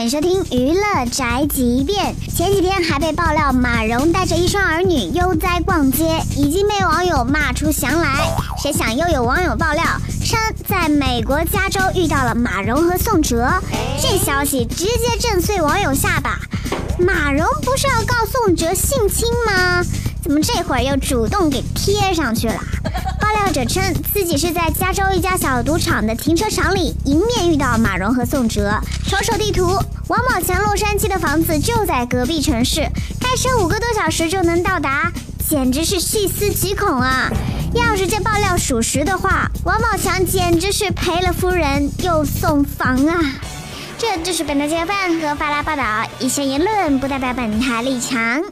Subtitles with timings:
[0.00, 2.14] 欢迎收听娱乐宅急便。
[2.34, 8.34] 前几天还被爆料马蓉带着一双儿女悠哉逛街，已经被网友骂出翔来。
[8.62, 9.84] 谁想又有网友爆料，
[10.24, 13.52] 称在美国加州遇到了马蓉和宋哲，
[14.00, 16.38] 这消息直接震碎网友下巴。
[16.98, 19.84] 马蓉不是要告宋哲性侵吗？
[20.22, 22.58] 怎么这会儿又主动给贴上去了？
[23.30, 28.80] 爆料者称自己是在加州一家小赌场的停车场里迎面遇到马蓉和宋哲。
[29.06, 29.66] 瞅瞅地图，
[30.08, 32.88] 王宝强洛杉矶的房子就在隔壁城市，
[33.20, 35.12] 开车五个多小时就能到达，
[35.48, 37.30] 简直是细思极恐啊！
[37.72, 43.20] 要是这爆料属实的话，王宝强简直是赔了夫人又送房啊！
[43.96, 45.84] 这就是本台揭饭和发拉报道，
[46.18, 48.42] 以上言论不代表本台立场。